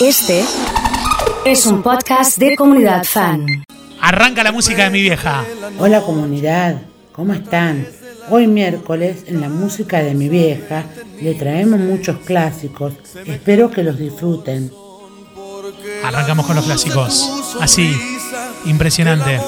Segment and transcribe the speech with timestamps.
[0.00, 0.42] Este
[1.44, 3.44] es un podcast de comunidad fan.
[4.00, 5.44] Arranca la música de mi vieja.
[5.78, 6.80] Hola comunidad,
[7.12, 7.86] ¿cómo están?
[8.30, 10.84] Hoy miércoles en la música de mi vieja
[11.20, 12.94] le traemos muchos clásicos.
[13.26, 14.72] Espero que los disfruten.
[16.02, 17.56] Arrancamos con los clásicos.
[17.60, 17.94] Así,
[18.64, 19.38] impresionante.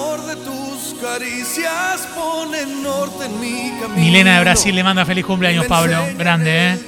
[3.97, 5.99] Milena de Brasil le manda feliz cumpleaños, Pablo.
[6.17, 6.79] Grande, ¿eh?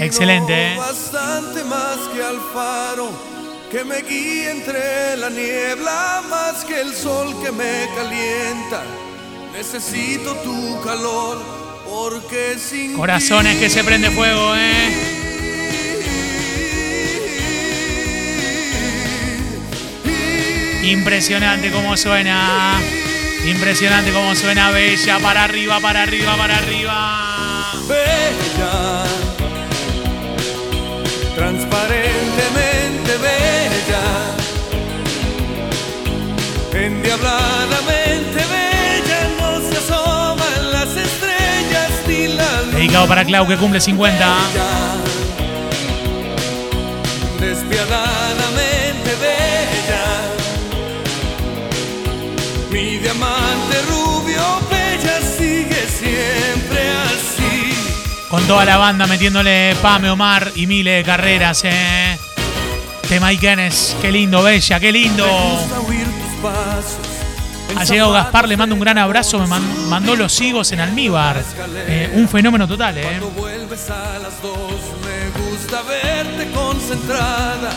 [0.00, 0.76] Excelente, ¿eh?
[0.76, 3.10] Bastante más que al faro
[3.70, 8.82] que me guía entre la niebla, más que el sol que me calienta.
[9.52, 11.38] Necesito tu calor
[11.88, 15.18] porque sin Corazones que se prende fuego, ¿eh?
[20.82, 22.80] Impresionante cómo suena.
[23.46, 25.18] Impresionante cómo suena Bella.
[25.18, 27.72] Para arriba, para arriba, para arriba.
[27.88, 29.04] bella,
[31.34, 34.02] transparentemente bella,
[36.72, 42.62] endiabladamente bella, no se asoman las estrellas ni la.
[42.72, 44.36] Dedicado para Clau que cumple 50.
[47.40, 48.09] despiadadamente
[53.20, 54.40] diamante rubio
[54.70, 57.74] bella sigue siempre así.
[58.28, 62.18] Con toda la banda metiéndole Pame, Omar y Mile de carreras, ¿eh?
[63.08, 63.96] Tema Ikenes.
[64.00, 65.26] Qué lindo, Bella, qué lindo.
[67.76, 69.38] Ha llegado Gaspar, le mando un gran abrazo.
[69.40, 71.42] Me man- mandó los higos en almíbar.
[71.86, 73.02] Eh, un fenómeno total, ¿eh?
[73.02, 74.72] Cuando vuelves a las dos,
[75.04, 77.72] me gusta verte concentrada,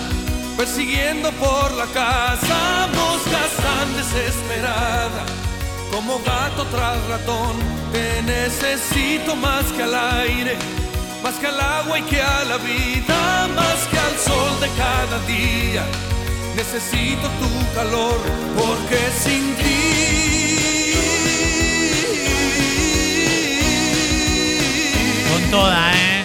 [0.57, 5.25] persiguiendo por la casa, moscas tan desesperada.
[5.91, 7.55] Como gato tras ratón,
[7.91, 10.57] te necesito más que al aire,
[11.21, 15.19] más que al agua y que a la vida, más que al sol de cada
[15.27, 15.83] día.
[16.55, 18.19] Necesito tu calor,
[18.57, 19.73] porque sin ti.
[25.31, 26.23] Con toda, ¿eh?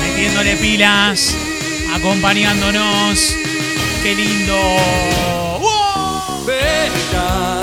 [0.00, 1.34] Metiéndole pilas,
[1.94, 3.34] acompañándonos.
[4.02, 4.56] Qué lindo.
[5.60, 6.44] ¡Wow!
[6.48, 7.60] bella,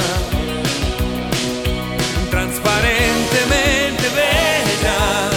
[2.29, 5.29] transparentemente bella,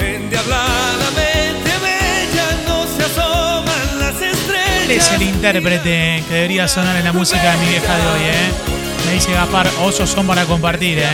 [0.00, 4.84] endiabladamente bella, no se asoman las estrellas.
[4.84, 8.22] Él es el intérprete que debería sonar en la música de mi vieja de hoy,
[8.22, 8.50] ¿eh?
[9.06, 11.08] Me dice Gaspar, osos son para compartir, ¿eh?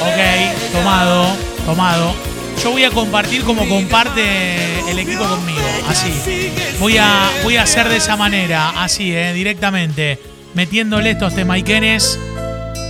[0.00, 1.36] Ok, tomado,
[1.66, 2.27] tomado.
[2.62, 6.52] Yo voy a compartir como comparte el equipo conmigo, así.
[6.80, 10.18] Voy a, voy a hacer de esa manera, así, eh, directamente.
[10.54, 12.18] Metiéndole estos temaiquenes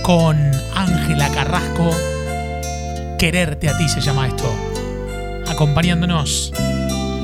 [0.01, 0.37] con
[0.73, 1.91] Ángela Carrasco.
[3.19, 4.51] Quererte a ti se llama esto.
[5.47, 6.51] Acompañándonos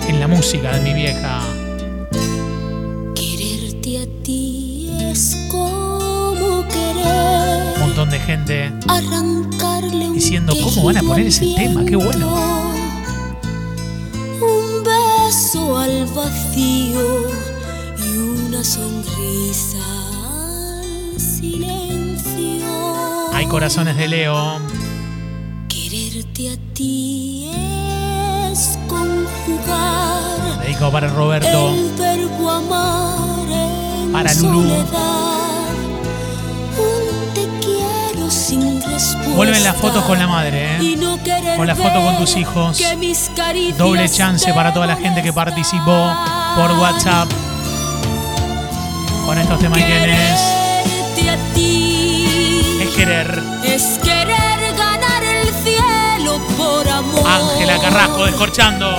[0.07, 1.41] en la música de mi vieja.
[7.95, 8.73] Montón de gente
[10.13, 12.27] diciendo cómo van a poner ese tema, qué bueno.
[14.41, 17.29] Un beso al vacío
[17.97, 19.77] y una sonrisa
[20.27, 22.67] al silencio.
[23.33, 24.59] Hay corazones de Leo.
[25.69, 27.49] Quererte a ti
[28.51, 31.69] es conjugar Dedicado para Roberto.
[31.73, 34.63] el verbo amar en Para Lulú.
[34.63, 35.34] soledad.
[39.33, 40.97] Vuelven las fotos con la madre, ¿eh?
[41.57, 42.81] Con la foto con tus hijos.
[43.77, 46.13] Doble chance para toda la gente que participó
[46.55, 47.29] por WhatsApp
[49.25, 50.39] con estos temaiquenes.
[51.15, 53.43] Quererte a ti Es querer.
[53.63, 57.23] es querer ganar el cielo por amor.
[57.27, 58.95] Ángela Carrasco descorchando.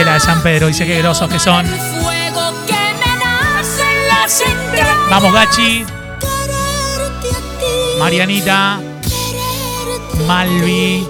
[0.00, 0.66] Esta es la de San Pedro.
[0.68, 1.66] Dice que grosos que son.
[5.10, 5.84] Vamos, Gachi.
[7.98, 8.80] Marianita.
[10.26, 11.06] Malvi.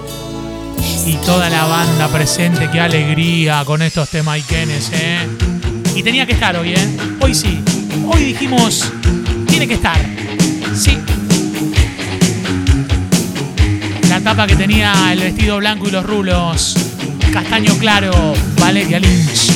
[1.05, 2.69] Y toda la banda presente.
[2.71, 5.27] Qué alegría con estos temaiquenes, ¿eh?
[5.95, 6.97] Y tenía que estar hoy, ¿eh?
[7.19, 7.61] Hoy sí.
[8.07, 8.91] Hoy dijimos,
[9.47, 9.99] tiene que estar.
[10.75, 10.97] Sí.
[14.09, 16.80] La tapa que tenía el vestido blanco y los rulos.
[17.31, 18.11] Castaño claro,
[18.59, 19.51] Valeria Lynch.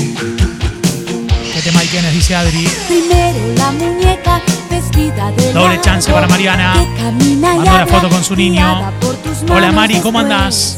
[1.54, 2.13] ¿Qué temaiquenes?
[2.13, 2.68] Dice Adri.
[2.88, 6.75] Primero la muñeca vestida de Doble chance para Mariana.
[7.42, 8.92] la habla, foto con su niño.
[9.50, 10.77] Hola Mari, ¿cómo andás?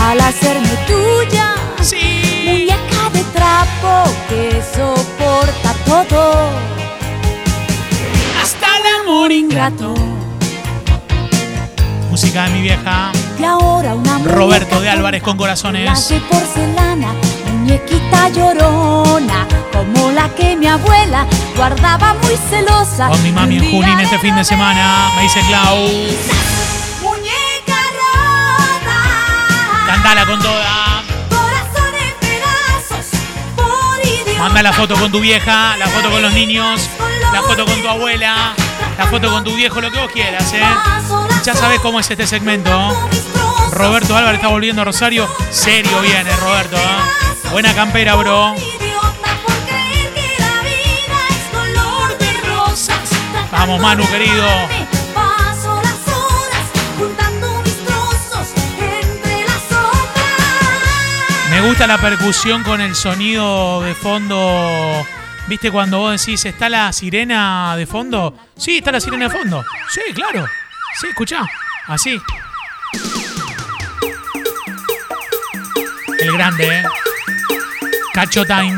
[0.00, 1.96] Al hacerme tuya, Sí.
[2.44, 6.72] muñeca de trapo que soporta todo.
[9.30, 10.11] ingrato.
[12.22, 13.10] Música de mi vieja.
[13.36, 15.84] De ahora una Roberto de Álvarez con corazones.
[15.84, 17.14] La de porcelana,
[17.50, 21.26] muñequita llorona, como la que mi abuela
[21.56, 23.08] guardaba muy celosa.
[23.08, 25.10] Con mi mami en Junín este fin de semana.
[25.16, 25.78] Me dice Clau.
[27.02, 29.00] Muñeca rota.
[29.88, 31.02] Cantala con toda.
[31.28, 33.06] Corazón en pedazos,
[33.56, 34.38] por.
[34.38, 36.88] Manda la foto con tu vieja, la foto con los niños,
[37.32, 38.54] la foto con tu abuela,
[38.96, 40.62] la foto con tu viejo, lo que vos quieras, ¿eh?
[41.44, 42.70] Ya sabes cómo es este segmento.
[43.72, 45.28] Roberto Álvarez está volviendo a Rosario.
[45.50, 46.76] Serio viene, Roberto.
[47.50, 48.54] Buena campera, bro.
[53.50, 54.46] Vamos, Manu, querido.
[61.50, 65.04] Me gusta la percusión con el sonido de fondo.
[65.48, 68.34] ¿Viste cuando vos decís, ¿está la sirena de fondo?
[68.56, 69.64] Sí, está la sirena de fondo.
[69.90, 70.46] Sí, claro.
[71.00, 71.42] Sí, escuchá.
[71.88, 72.20] Así.
[76.20, 76.82] El grande, ¿eh?
[78.14, 78.76] Cacho Time.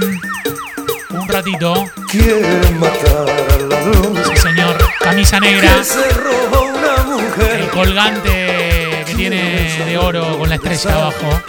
[1.10, 1.90] Un ratito.
[2.10, 4.76] Quieren matar al ladrón Sí, señor.
[5.00, 5.84] Camisa negra.
[5.84, 7.70] se roba una El mujer.
[7.70, 11.42] colgante que tiene de oro con la estrella abajo.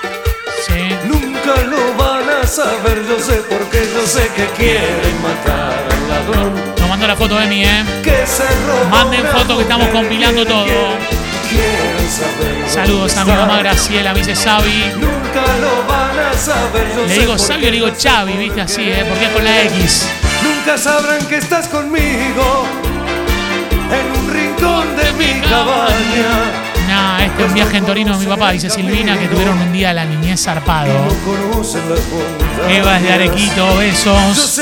[0.68, 0.96] Sí.
[1.06, 6.75] Nunca lo van a saber, yo sé porque yo sé que quieren matar al ladrón.
[6.96, 7.84] Nos mandó la foto de mí, ¿eh?
[8.02, 10.66] Que se roba Manden una foto que estamos compilando todo.
[12.70, 13.60] Saludos a mi mamá.
[13.60, 14.94] Graciela, me dice Xavi.
[14.96, 19.06] Nunca lo van a saber, yo Le digo Xavi le digo por viste así, ¿eh?
[19.10, 20.08] Porque es con la X.
[20.42, 22.66] Nunca sabrán que estás conmigo
[23.92, 26.65] en un rincón de mi cabaña.
[26.88, 29.92] Nah, este es un viaje en Torino mi papá, dice Silvina, que tuvieron un día
[29.94, 30.92] la niñez zarpado.
[32.70, 34.60] Eva es de Arequito, besos.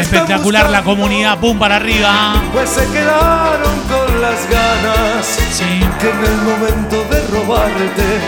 [0.00, 2.34] Espectacular la comunidad, pum para arriba.
[2.52, 8.20] Pues se quedaron con las ganas Sí, que en el momento de robarte,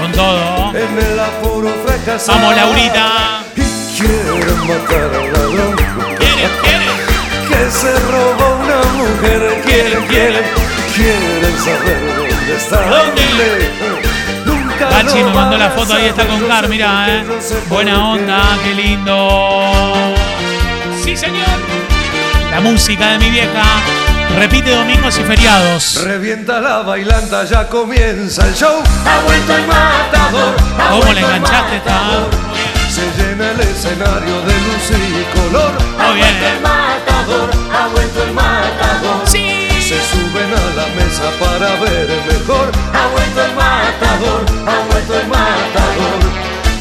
[0.00, 0.70] con todo.
[0.70, 1.74] en el apuro.
[2.28, 3.42] Vamos, Laurita.
[3.56, 5.76] Y quieren matar al ladrón
[6.18, 6.50] ¿Quieren?
[6.62, 7.48] ¿Quieren?
[7.48, 9.62] que se robó una mujer.
[9.64, 10.65] Quieren, quieren, quieren
[10.96, 12.80] saber dónde está.
[12.80, 13.70] ¿Dónde?
[14.46, 17.24] Nunca Gachi lo me mandó la foto, ahí está con Car, por eh.
[17.68, 20.14] Buena onda, qué lindo.
[21.04, 21.46] Sí, señor.
[22.50, 23.62] La música de mi vieja
[24.38, 26.02] repite domingos y feriados.
[26.02, 28.82] Revienta la bailanta, ya comienza el show.
[29.04, 30.56] Ha vuelto el matador.
[30.78, 31.92] ha ¿Cómo vuelto le el enganchaste esta?
[31.92, 32.30] matador.
[32.88, 35.72] Se llena el escenario de luz y color.
[36.00, 39.28] Ha Muy bien, vuelto el matador, ha vuelto el matador.
[39.28, 39.55] Sí.
[39.86, 42.72] Se suben a la mesa para ver mejor.
[42.92, 46.18] Ha vuelto el matador, ha vuelto el matador.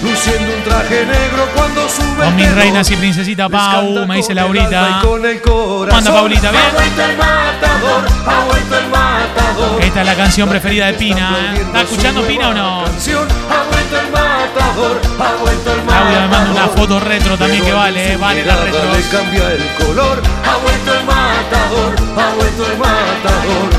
[0.01, 4.31] Luciendo un traje negro cuando sube Con el mis reinas y princesita Pau, me dice
[4.31, 5.01] el Laurita.
[5.03, 5.91] el.
[5.91, 6.63] Manda, Paulita, bien.
[6.63, 9.83] Ha vuelto el matador, ha vuelto el matador.
[9.83, 11.53] Esta es la canción preferida de Pina.
[11.55, 12.83] ¿Está escuchando Pina o no?
[12.85, 14.44] Canción, ha vuelto el matador,
[14.83, 16.77] ha vuelto el Claudia me manda una matador.
[16.77, 18.93] foto retro también que vale, eh, vale la retro.
[18.93, 23.69] Le cambia el color, ha vuelto el matador, ha vuelto el matador.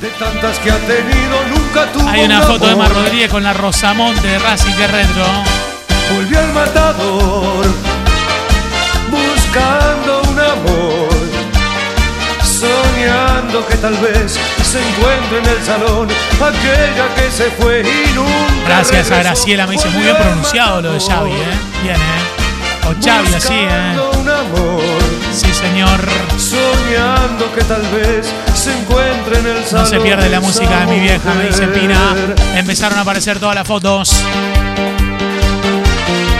[0.00, 2.88] De tantas que ha tenido, nunca tuvo Hay una un foto de amor.
[2.88, 5.24] Mar Rodríguez con la Rosamonte de Racing que retro.
[6.12, 7.64] Volvió el matador,
[9.10, 11.08] buscando un amor,
[12.42, 14.38] soñando que tal vez
[14.72, 16.08] se encuentre en el salón
[16.40, 18.32] aquella que se fue y nunca
[18.66, 19.18] Gracias a.
[19.18, 21.34] Graciela, me dice muy bien pronunciado lo de Xavi, ¿eh?
[21.82, 22.88] Bien, ¿eh?
[22.88, 23.66] O Xavi, así, ¿eh?
[23.66, 24.82] buscando un amor,
[25.30, 26.00] Sí, señor.
[26.38, 30.86] soñando que tal vez se encuentre en el salón No se pierde la música de
[30.86, 32.14] mi vieja, me dice Pina.
[32.56, 34.10] Empezaron a aparecer todas las fotos.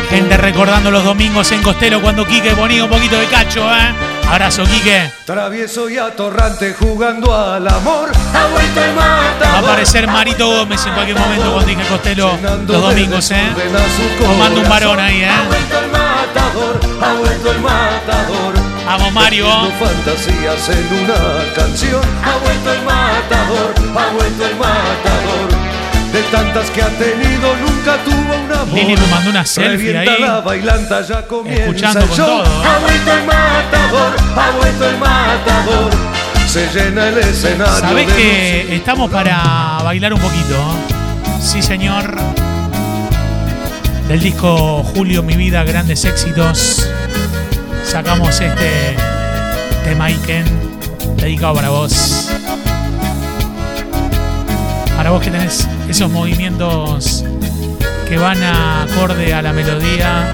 [0.08, 3.94] Gente recordando los domingos en Costello cuando Quique ponía un poquito de cacho, ¿eh?
[4.28, 5.10] Abrazo, Quique.
[5.24, 8.10] Travieso y atorrante jugando al amor.
[8.34, 9.46] Ha vuelto el matador.
[9.46, 13.50] Va a aparecer Marito Gómez en cualquier momento cuando dije Costello los domingos, ¿eh?
[14.38, 15.28] manda un varón ahí, ¿eh?
[15.28, 18.54] Ha vuelto el matador, ha vuelto el matador.
[18.86, 19.46] Vamos, Mario.
[19.78, 22.02] Fantasías en una canción.
[22.24, 25.51] Ha vuelto el matador, ha vuelto el matador.
[26.12, 28.74] De tantas que ha tenido, nunca tuvo un amor.
[28.74, 30.20] Lili me mandó una selfie ahí.
[30.20, 32.44] la bailanta, ya comienza Escuchando con todo.
[32.44, 35.90] Ha vuelto el matador, ha vuelto el matador.
[36.46, 37.80] Se llena el escenario.
[37.80, 40.56] ¿Sabés que estamos para bailar un poquito?
[41.40, 42.14] Sí, señor.
[44.06, 46.86] Del disco Julio, mi vida, grandes éxitos.
[47.84, 48.96] Sacamos este
[49.82, 50.44] tema Iken,
[51.16, 52.28] dedicado para vos.
[54.94, 57.22] Para vos que tenés esos movimientos
[58.08, 60.32] que van acorde a la melodía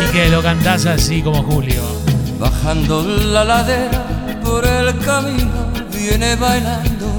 [0.00, 1.82] y que lo cantás así como Julio.
[2.38, 7.18] Bajando la ladera por el camino viene bailando,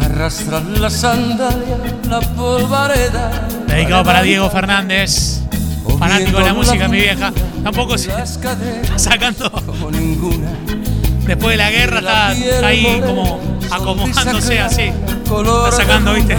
[0.00, 1.76] arrastra la sandalia,
[2.08, 3.46] la polvareda.
[3.66, 5.42] Dedicado para Diego Fernández,
[5.98, 7.34] fanático de la música, mi vieja.
[7.62, 8.24] Tampoco se está
[8.96, 9.50] sacando.
[9.50, 10.48] como ninguna.
[11.26, 13.38] Después de la guerra está, está ahí como
[13.70, 14.90] acomodándose así.
[15.30, 16.36] Color Está sacando, ¿viste?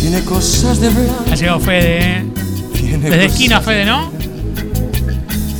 [0.00, 1.24] Tiene cosas de blanco.
[1.30, 2.24] Ha llegado Fede, ¿eh?
[2.72, 4.10] Tiene Desde esquina, Fede, ¿no?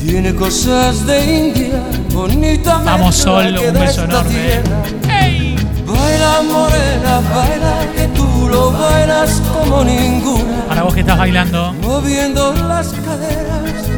[0.03, 2.79] Tiene cosas de India, bonita.
[2.85, 4.31] Vamos, mezcla Sol, que un beso enorme.
[4.31, 5.25] tierra.
[5.27, 5.57] ¡Ey!
[5.87, 10.65] Baila morena, baila que tú lo bailas como ninguna.
[10.67, 11.75] Para vos que estás bailando.
[11.83, 13.89] Moviendo las caderas,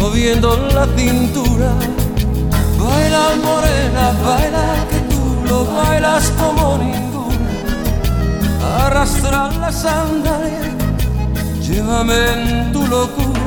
[0.00, 1.72] moviendo la cintura.
[2.78, 5.03] Baila morena, baila que tú
[5.48, 7.50] lo bailas como ninguna.
[8.84, 10.74] Arrastra la sandalia,
[11.60, 13.40] llévame en tu locura.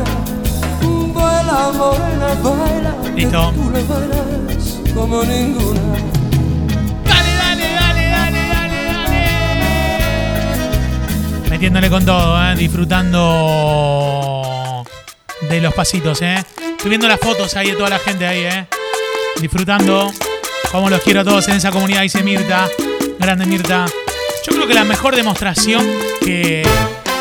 [1.13, 3.51] Baila morena, baila Listo.
[3.55, 5.81] tú lo bailas como ninguna.
[7.05, 9.23] Dale, dale, dale, dale, dale, dale.
[11.49, 12.55] Metiéndole con todo, ¿eh?
[12.55, 13.23] disfrutando
[15.49, 16.45] de los pasitos, ¿eh?
[16.77, 18.67] Estoy viendo las fotos ahí de toda la gente ahí, ¿eh?
[19.41, 20.11] Disfrutando.
[20.71, 22.67] Como los quiero a todos en esa comunidad, dice Mirta.
[23.19, 23.85] Grande Mirta.
[24.45, 25.85] Yo creo que la mejor demostración
[26.21, 26.63] que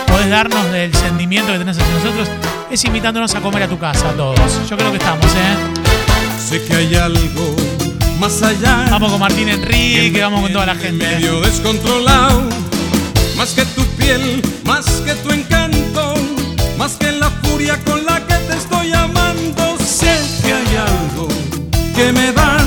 [0.07, 2.29] podés darnos del sentimiento que tenés hacia nosotros
[2.71, 4.69] es invitándonos a comer a tu casa, a todos.
[4.69, 6.41] Yo creo que estamos, ¿eh?
[6.49, 7.57] Sé que hay algo
[8.19, 8.87] más allá.
[8.91, 11.07] Vamos con Martín Enrique, vamos con toda la gente.
[11.07, 12.43] Medio descontrolado.
[13.37, 16.15] Más que tu piel, más que tu encanto.
[16.79, 19.77] Más que la furia con la que te estoy amando.
[19.79, 21.29] Sé que hay algo
[21.95, 22.66] que me dan.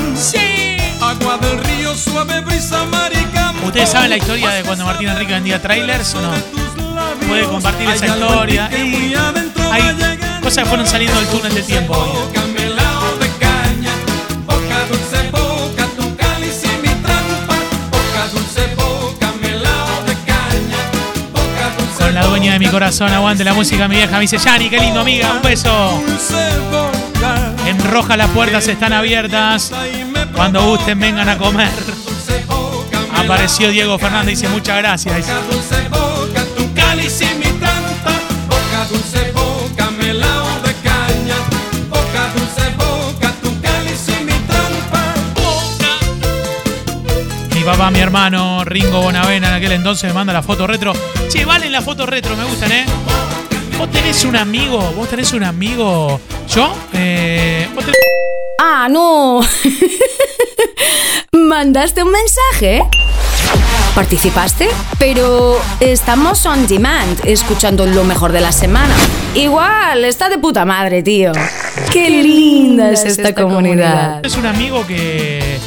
[2.00, 3.52] Suave brisa marica.
[3.64, 6.32] ¿Ustedes saben la historia de cuando Martín Enrique vendía trailers o no?
[7.28, 8.70] Puede compartir esa historia.
[8.72, 9.14] Y
[9.70, 12.40] hay cosas que fueron saliendo del túnel de tiempo hoy.
[22.14, 24.14] La dueña de mi corazón, aguante la música, mi vieja.
[24.14, 26.02] Me dice, Yani, qué lindo, amiga, un beso.
[27.64, 29.70] En roja las puertas están abiertas.
[30.34, 31.70] Cuando gusten, vengan a comer.
[33.16, 35.16] Apareció Diego Fernández, dice, muchas gracias.
[35.16, 35.32] Dice,
[37.20, 37.50] y mi
[47.60, 50.94] y papá, mi hermano, Ringo Bonavena, en aquel entonces me manda la foto retro.
[51.30, 52.86] Che, valen la foto retro, me gustan, ¿eh?
[53.76, 54.78] ¿Vos tenés un amigo?
[54.96, 56.20] ¿Vos tenés un amigo?
[56.48, 56.74] ¿Yo?
[56.94, 57.98] Eh, ¿Vos tenés...
[58.62, 59.40] Ah, no.
[61.32, 62.82] ¿Mandaste un mensaje?
[63.94, 64.68] ¿Participaste?
[64.98, 68.94] Pero estamos on demand, escuchando lo mejor de la semana.
[69.34, 71.32] Igual, está de puta madre, tío.
[71.90, 74.20] Qué linda es esta comunidad.
[74.20, 75.58] ¿Tenés un amigo que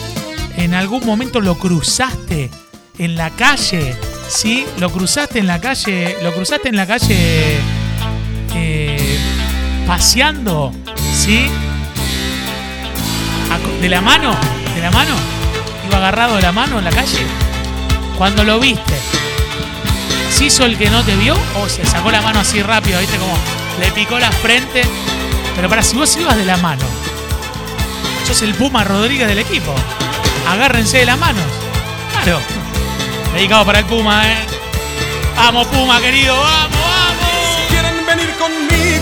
[0.57, 2.51] en algún momento lo cruzaste
[2.99, 3.95] en la calle?
[4.27, 4.67] ¿Sí?
[4.79, 6.15] Lo cruzaste en la calle.
[6.21, 7.57] Lo cruzaste en la calle
[8.53, 9.17] eh,
[9.87, 10.71] paseando.
[11.11, 11.49] ¿Sí?
[13.81, 14.35] ¿De la mano?
[14.75, 15.15] ¿De la mano?
[15.87, 17.25] ¿Iba agarrado de la mano en la calle?
[18.17, 18.93] Cuando lo viste,
[20.31, 22.99] ¿se hizo el que no te vio o se sacó la mano así rápido?
[22.99, 23.17] ¿Viste?
[23.17, 23.37] Como
[23.79, 24.83] le picó la frente.
[25.55, 26.85] Pero para si vos ibas de la mano,
[28.25, 29.73] sos el Puma Rodríguez del equipo.
[30.47, 31.45] Agárrense de las manos.
[32.23, 32.39] Claro.
[33.33, 34.45] Dedicado para el Puma, ¿eh?
[35.35, 36.82] Vamos, Puma, querido, vamos.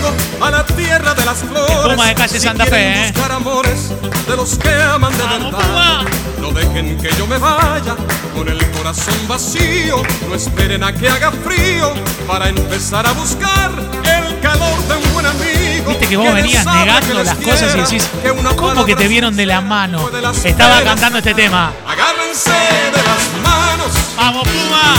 [0.02, 1.76] Conmigo a la tierra de las flores.
[1.88, 3.12] Puma de calle Santa Fe, ¿eh?
[3.12, 3.90] buscar amores
[4.26, 5.68] de los que aman de Vamos, verdad.
[5.68, 6.04] Puma.
[6.40, 7.96] No dejen que yo me vaya
[8.36, 10.02] con el corazón vacío.
[10.28, 11.94] No esperen a que haga frío
[12.26, 13.70] para empezar a buscar
[14.04, 15.90] el calor de un buen amigo.
[15.90, 19.46] Viste que vos venías negando las cosas y decís, que ¿cómo que te vieron de
[19.46, 20.08] la mano?
[20.20, 20.84] las Estaba penas.
[20.94, 21.72] cantando este tema.
[21.86, 24.94] Agárrense de las manos ¡Vamos, Puma!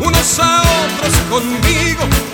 [0.00, 2.31] unos a otros conmigo.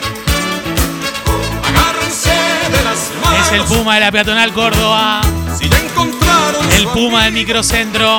[3.48, 5.22] Es el Puma de la peatonal Córdoba.
[5.58, 8.18] Si ya encontraron El Puma del microcentro.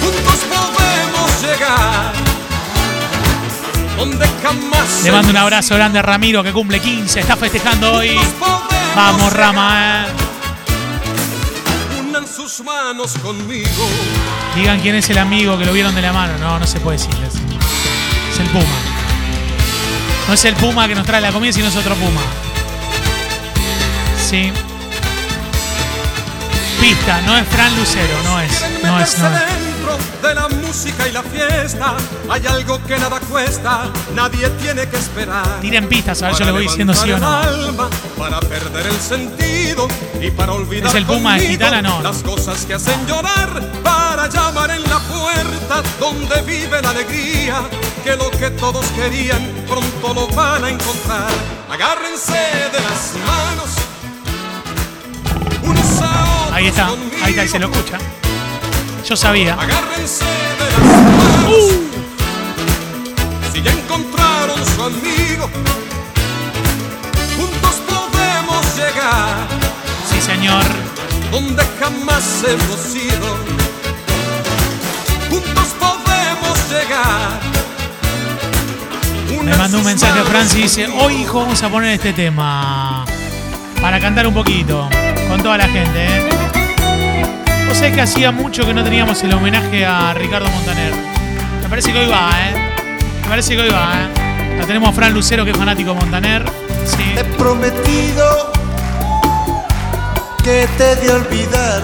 [0.00, 2.12] Juntos podemos llegar.
[3.98, 5.04] Donde jamás.
[5.04, 7.20] Le mando un abrazo grande a Ramiro que cumple 15.
[7.20, 8.18] Está festejando hoy.
[8.96, 9.30] Vamos.
[9.30, 10.06] Rama, ¿eh?
[12.00, 13.68] Unan sus manos conmigo.
[14.56, 16.38] Digan quién es el amigo que lo vieron de la mano.
[16.38, 17.34] No, no se puede decirles.
[18.32, 18.64] Es el Puma.
[20.26, 22.22] No es el Puma que nos trae la comida, sino es otro Puma.
[24.28, 24.52] Sí.
[26.82, 28.60] Pista, no es Fran Lucero, no es.
[28.84, 29.32] No es, no es.
[29.48, 31.96] dentro de la música y la fiesta.
[32.28, 35.60] Hay algo que nada cuesta, nadie tiene que esperar.
[35.62, 37.42] Tiren pistas, a ver, yo le voy diciendo sí o no.
[37.42, 39.88] el alma, para perder el sentido
[40.20, 41.80] y para olvidar ¿Es el Puma de conmigo Gitana?
[41.80, 42.02] No.
[42.02, 47.62] las cosas que hacen llorar para llamar en la puerta donde vive la alegría
[48.04, 51.30] que lo que todos querían pronto lo van a encontrar
[51.70, 53.87] agárrense de las manos
[56.58, 56.88] Ahí está,
[57.22, 57.98] ahí está, y se lo escucha.
[59.08, 59.54] Yo sabía.
[59.54, 61.72] agárrense de las manos
[63.52, 65.48] si ya encontraron su amigo
[67.36, 69.46] juntos podemos llegar
[70.10, 70.64] Sí, señor.
[71.30, 73.36] donde jamás hemos ido.
[75.30, 77.40] Juntos podemos llegar.
[79.44, 83.04] Me mandó un mensaje a Francis y dice, hoy hijo vamos a poner este tema
[83.80, 84.88] para cantar un poquito
[85.28, 86.04] con toda la gente.
[86.04, 86.37] ¿eh?
[87.68, 90.92] Vos sabés que hacía mucho que no teníamos el homenaje a Ricardo Montaner.
[91.62, 93.02] Me parece que hoy va, ¿eh?
[93.22, 94.56] Me parece que hoy va, ¿eh?
[94.58, 96.44] La tenemos a Fran Lucero que es fanático de Montaner.
[96.86, 97.14] Sí.
[97.16, 98.52] He prometido
[100.42, 101.82] que te de olvidar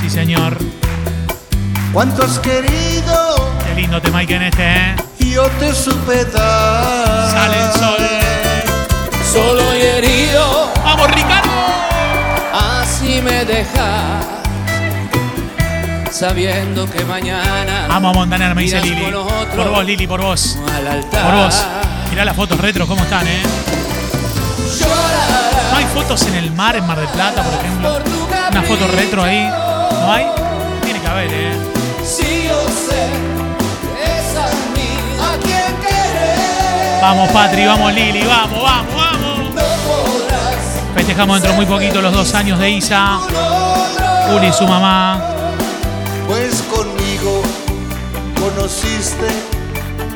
[0.00, 0.56] Sí, señor.
[1.92, 4.96] cuánto has querido Qué lindo tema en este, ¿eh?
[5.18, 7.30] yo te supe dar.
[7.30, 7.96] Sale el sol.
[9.32, 11.50] Solo y herido, ¡Vamos, Ricardo!
[12.52, 14.41] así me deja.
[16.22, 19.10] Sabiendo que mañana Amo a Montaner, me dice Lili.
[19.56, 20.56] Por vos, Lili, por vos.
[21.10, 21.66] Por vos.
[22.10, 23.42] Mirá las fotos retro, ¿cómo están, eh?
[25.72, 27.98] ¿No hay fotos en el mar, en Mar del Plata, por ejemplo?
[28.52, 29.42] Una foto retro ahí.
[29.42, 30.26] ¿No hay?
[30.84, 31.56] Tiene que haber, ¿eh?
[37.00, 39.64] Vamos, Patri, vamos, Lili, vamos, vamos, vamos.
[40.94, 43.18] Festejamos dentro de muy poquito los dos años de Isa.
[44.36, 45.31] Uli y su mamá.
[48.62, 49.26] Conociste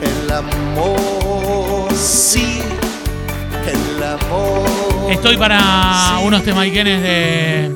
[0.03, 1.93] el amor.
[1.97, 2.61] Sí,
[3.67, 5.11] el amor.
[5.11, 7.75] Estoy para unos temaiquenes de.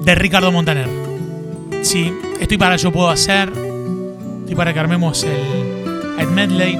[0.00, 0.88] de Ricardo Montaner.
[1.82, 2.10] Sí,
[2.40, 3.52] estoy para Yo Puedo Hacer.
[4.40, 6.78] Estoy para que armemos el, el medley.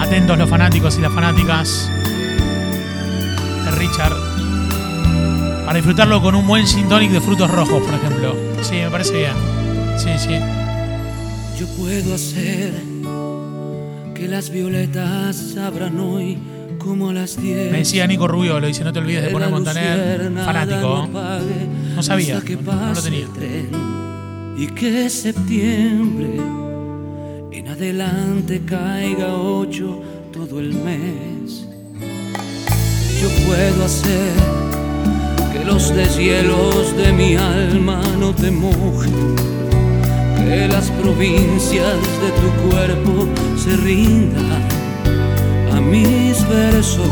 [0.00, 1.90] Atentos los fanáticos y las fanáticas
[3.66, 4.16] de Richard.
[5.66, 8.47] Para disfrutarlo con un buen gin tonic de frutos rojos, por ejemplo.
[8.62, 9.32] Sí, me parece bien.
[9.96, 10.38] Sí, sí.
[11.58, 12.72] Yo puedo hacer
[14.14, 16.38] que las violetas abran hoy
[16.78, 17.72] como las 10.
[17.72, 20.32] Me decía Nico Rubio, lo dice, no te olvides de poner Montaner.
[20.44, 21.08] Fanático.
[21.94, 23.26] No sabía, no lo tenía.
[24.56, 26.36] Y que septiembre
[27.52, 31.66] en adelante caiga ocho todo el mes.
[33.20, 34.67] Yo puedo hacer
[35.52, 39.36] que los deshielos de mi alma no te mojen,
[40.36, 44.62] que las provincias de tu cuerpo se rindan
[45.72, 47.06] a mis versos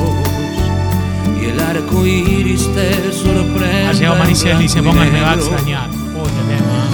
[1.40, 3.90] y el arco iris te sorprenda.
[3.90, 5.90] Ha llegado en Maricel y se blanco ponga me va a extrañar.
[5.90, 6.88] Tema.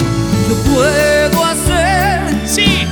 [0.49, 1.93] Yo puedo hacer
[2.45, 2.85] Sí,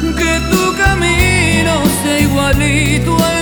[0.00, 3.35] que tu camino sea igualito al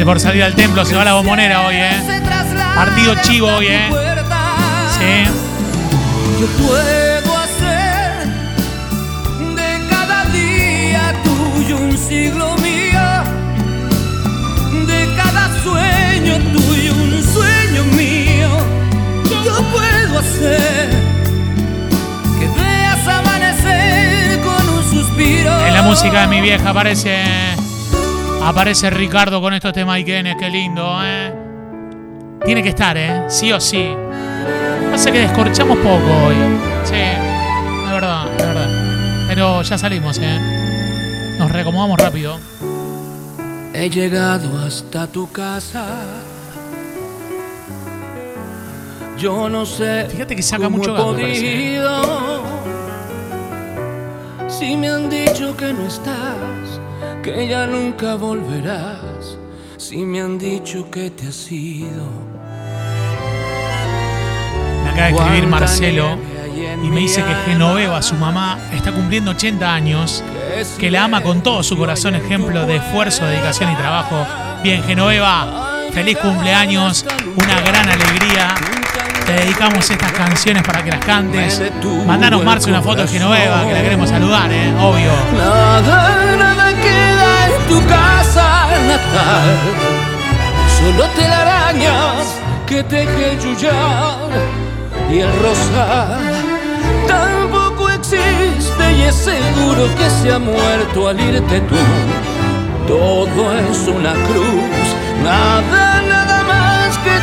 [0.00, 2.22] por salir al templo se va la bombonera hoy, ¿eh?
[2.74, 3.90] Partido chivo a hoy, ¿eh?
[4.98, 5.30] Sí.
[6.40, 8.26] Yo puedo hacer
[9.54, 13.02] de cada día tuyo un siglo mío,
[14.86, 18.48] de cada sueño tuyo un sueño mío.
[19.44, 20.90] Yo puedo hacer
[22.40, 25.66] que veas amanecer con un suspiro.
[25.66, 27.61] En la música de mi vieja aparece.
[28.44, 31.32] Aparece Ricardo con estos temaiquenes, qué lindo, ¿eh?
[32.44, 33.24] Tiene que estar, ¿eh?
[33.28, 33.88] Sí o sí.
[34.90, 36.34] Pasa que descorchamos poco hoy.
[36.84, 39.26] Sí, es verdad, es verdad.
[39.28, 40.38] Pero ya salimos, ¿eh?
[41.38, 42.38] Nos reacomodamos rápido.
[43.72, 45.86] He llegado hasta tu casa.
[49.16, 50.08] Yo no sé.
[50.10, 51.80] Fíjate que saca mucho parece, ¿eh?
[51.80, 52.42] podido.
[54.48, 56.81] Si me han dicho que no estás,
[57.22, 59.38] que ya nunca volverás.
[59.76, 62.04] Si me han dicho que te has ido.
[64.84, 66.18] Me acaba de escribir Marcelo
[66.82, 70.24] y me dice que Genoveva, su mamá, está cumpliendo 80 años,
[70.78, 74.26] que la ama con todo su corazón, ejemplo de esfuerzo, dedicación y trabajo.
[74.62, 77.06] Bien, Genoveva, feliz cumpleaños,
[77.36, 78.54] una gran alegría
[79.34, 81.62] te dedicamos estas canciones para que las cantes.
[82.06, 84.72] Mandanos, Marce, una foto de Genoveva, que la queremos saludar, ¿eh?
[84.78, 85.10] Obvio.
[85.36, 89.58] Nada, nada queda en tu casa natal.
[90.78, 93.06] Solo te telarañas que te
[93.42, 94.28] yuyar
[95.10, 96.20] y el rosal.
[97.06, 101.76] Tampoco existe y es seguro que se ha muerto al irte tú.
[102.86, 105.91] Todo es una cruz, nada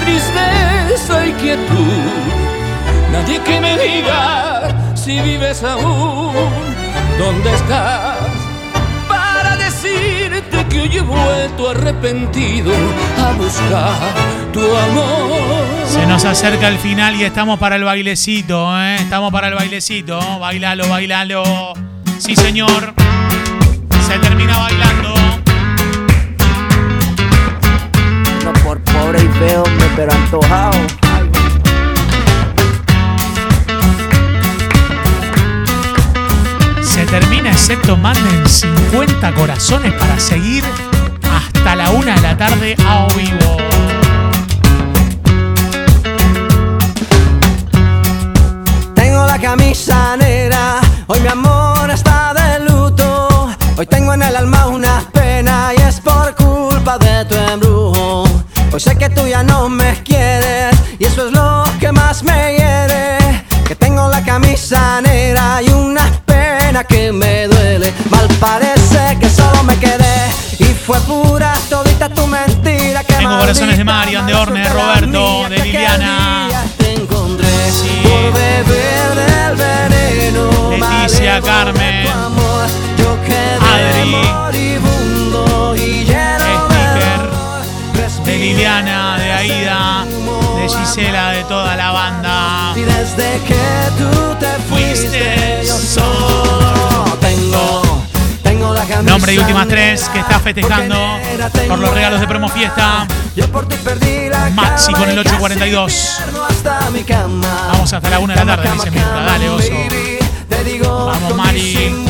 [0.10, 2.04] tristeza y quietud.
[3.12, 6.34] Nadie que me diga si vives aún,
[7.18, 8.18] ¿dónde estás?
[9.08, 12.72] Para decirte que hoy he vuelto arrepentido
[13.18, 13.98] a buscar
[14.54, 15.88] tu amor.
[15.88, 18.96] Se nos acerca el final y estamos para el bailecito, ¿eh?
[18.96, 20.20] Estamos para el bailecito.
[20.40, 21.44] Bailalo, bailalo.
[22.20, 22.94] Sí, señor.
[24.08, 25.14] Se termina bailando.
[28.44, 29.64] No por pobre y feo,
[30.00, 30.80] pero antojado.
[36.82, 40.64] Se termina excepto manden 50 corazones para seguir
[41.36, 43.58] hasta la una de la tarde a vivo.
[48.96, 53.50] Tengo la camisa negra, hoy mi amor está de luto.
[53.76, 54.59] Hoy tengo en el alma
[58.80, 62.56] Hoy sé que tú ya no me quieres y eso es lo que más me
[62.56, 63.18] hiere.
[63.68, 67.94] Que tengo la camisa negra y una pena que me duele.
[68.10, 73.04] Mal parece que solo me quedé y fue pura todita tu mentira.
[73.04, 76.46] Que Tengo corazones de Marian, de Orne, de Roberto, de Liliana.
[76.46, 78.02] aquel día Te encontré Sí.
[78.02, 80.70] por beber del veneno.
[80.72, 82.08] Leticia, Carmen.
[83.62, 84.40] Adri.
[88.50, 90.06] Liliana, de Aida,
[90.56, 92.74] de Gisela, de toda la banda.
[92.76, 97.16] Y desde que tú te fuiste, yo solo.
[97.22, 98.04] tengo,
[98.42, 101.20] tengo la camisa Nombre y últimas tres que está festejando
[101.68, 103.06] por los regalos de promo fiesta.
[104.56, 106.18] Maxi con el y casi 842.
[106.18, 107.68] pierdo hasta mi cama.
[107.72, 109.22] Vamos hasta la una de la tarde, dice Mirta.
[109.26, 109.74] Dale, oso.
[111.06, 112.04] Vamos, Mari.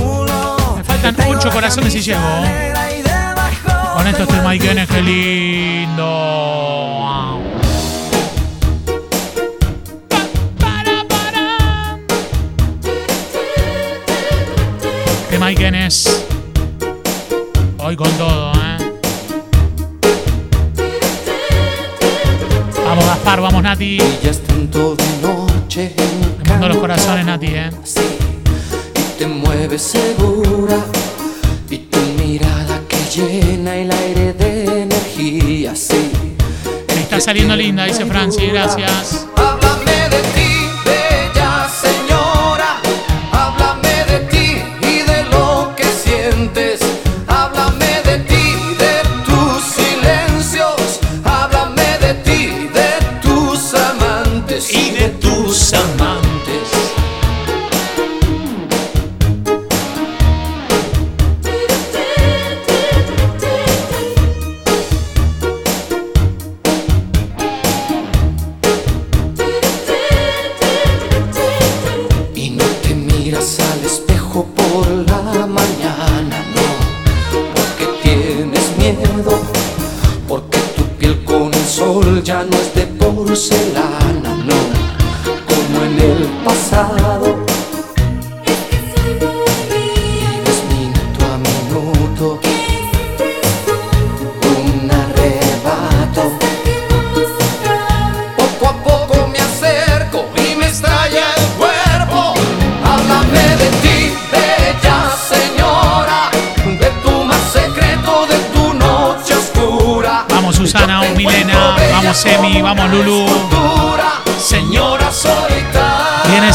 [0.77, 2.98] Me faltan que tengo ocho la corazones y llego.
[3.99, 6.05] Con esto el Mike qué lindo.
[15.29, 16.25] De Mike Enes.
[17.79, 18.77] Hoy con todo, ¿eh?
[22.85, 23.97] Vamos Gaspar, vamos Nati.
[24.23, 25.93] Ya es tanto de noche
[26.47, 27.69] mando los corazones Nati, ¿eh?
[27.83, 27.99] Sí,
[28.95, 30.85] y te mueves segura
[37.09, 39.25] Está saliendo linda, dice Franci, gracias.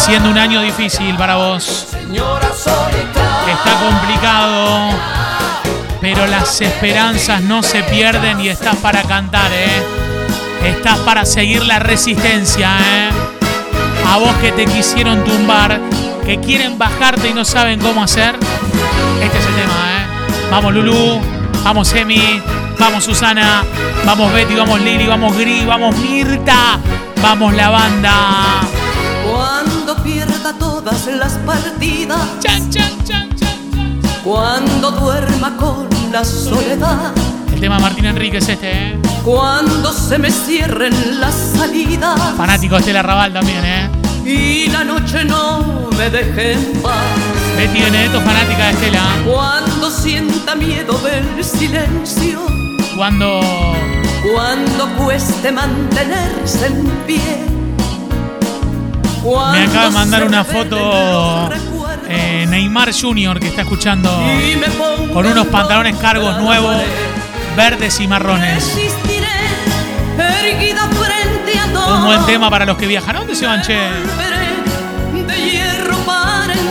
[0.04, 1.86] Siendo un año difícil para vos.
[3.48, 4.90] Está complicado,
[6.02, 9.82] pero las esperanzas no se pierden y estás para cantar, ¿eh?
[10.62, 13.10] Estás para seguir la resistencia, ¿eh?
[14.06, 15.80] A vos que te quisieron tumbar,
[16.26, 18.36] que quieren bajarte y no saben cómo hacer.
[19.22, 20.48] Este es el tema, ¿eh?
[20.50, 21.18] Vamos Lulu,
[21.64, 22.42] vamos Emi,
[22.78, 23.64] vamos Susana,
[24.04, 26.78] vamos Betty, vamos Lili, vamos Gris, vamos Mirta,
[27.22, 28.83] vamos la banda.
[30.44, 34.00] Pierda todas las partidas, Chan, chan, chan, chan, chan.
[34.22, 37.12] cuando duerma con la soledad,
[37.50, 38.98] El tema Martín Enríquez este, ¿eh?
[39.24, 43.90] cuando se me cierren las salidas Fanático de Estela Raval también, ¿eh?
[44.26, 46.92] y la noche no me deje en paz,
[47.56, 49.02] Betty Benedetto, fanática de Estela.
[49.24, 52.40] cuando sienta miedo del silencio,
[52.98, 53.40] Cuando,
[54.30, 57.53] Cuando cueste mantenerse en pie.
[59.24, 61.50] Me acaba de mandar una foto
[62.08, 63.40] eh, Neymar Jr.
[63.40, 64.10] que está escuchando
[65.12, 66.76] con unos pantalones cargos nuevos,
[67.56, 68.76] verdes y marrones.
[71.86, 73.16] Un buen tema para los que viajan.
[73.16, 73.78] ¿A dónde se van, che?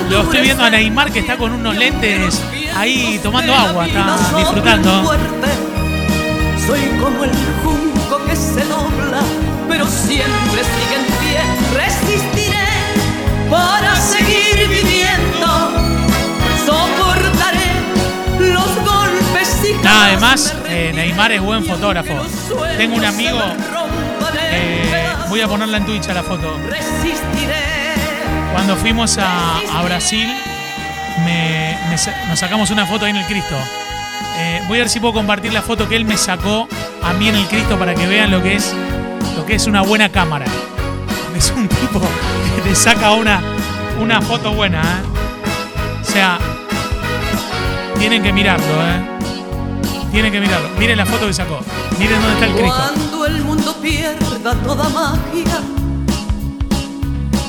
[0.09, 2.39] Lo estoy viendo a Neymar que está con unos lentes
[2.77, 5.11] ahí tomando agua, está disfrutando.
[6.67, 7.31] Soy como el
[7.63, 9.21] junco que se dobla,
[9.73, 11.41] pero siempre sigue en pie.
[11.75, 12.67] Resistiré
[13.49, 15.71] para seguir viviendo.
[16.63, 17.71] Soportaré
[18.39, 22.13] los golpes y Nada, además, eh, Neymar es buen fotógrafo.
[22.77, 23.39] Tengo un amigo.
[24.51, 26.55] eh, voy a ponerla en Twitch a la foto.
[26.69, 27.63] Resistiré.
[28.53, 30.27] Cuando fuimos a, a Brasil,
[31.25, 33.55] me- me sa- nos sacamos una foto ahí en el Cristo.
[34.37, 36.67] Eh, voy a ver si puedo compartir la foto que él me sacó
[37.03, 38.73] a mí en el Cristo para que vean lo que es,
[39.43, 40.45] lo que es una buena cámara.
[41.35, 41.99] Es un tipo
[42.55, 43.41] que te saca una,
[43.99, 44.81] una foto buena.
[44.81, 46.01] ¿eh?
[46.01, 46.39] O sea,
[47.99, 48.65] tienen que mirarlo.
[48.65, 49.05] ¿eh?
[50.11, 50.69] Tienen que mirarlo.
[50.79, 51.59] Miren la foto que sacó.
[51.99, 52.73] Miren dónde está el Cristo.
[52.73, 55.59] Cuando el mundo pierda toda magia.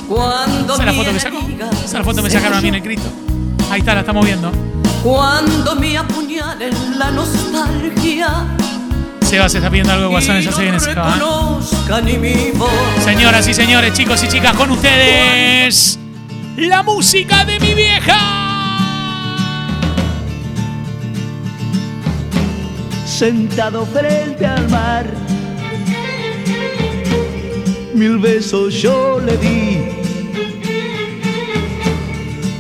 [0.09, 1.38] Cuando Esa es la foto que sacó.
[1.38, 3.09] Esa es la foto que me sacaron a mí en el Cristo.
[3.70, 4.50] Ahí está, la estamos viendo.
[5.04, 8.57] Cuando me apuñalen la nostalgia.
[9.24, 10.78] Se está pidiendo algo de WhatsApp, ya se viene.
[13.04, 15.98] Señoras y señores, chicos y chicas, con ustedes,
[16.56, 18.44] la música de mi vieja.
[23.14, 25.06] sentado frente al mar.
[27.94, 29.78] Mil besos yo le di.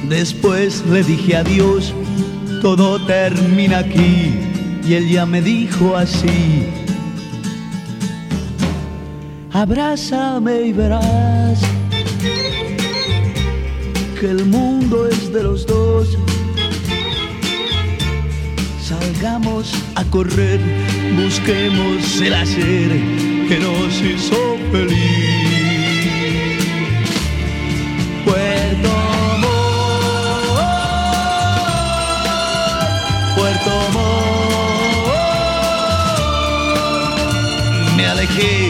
[0.08, 1.92] Después le dije adiós,
[2.62, 4.53] todo termina aquí.
[4.86, 6.66] Y ella me dijo así.
[9.52, 11.60] Abrázame y verás
[14.20, 16.18] que el mundo es de los dos.
[18.82, 20.60] Salgamos a correr,
[21.16, 22.90] busquemos el hacer
[23.48, 25.53] que nos hizo feliz.
[38.34, 38.63] key.